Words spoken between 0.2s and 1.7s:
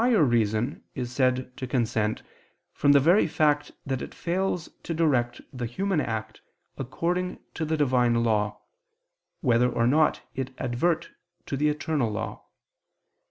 reason is said to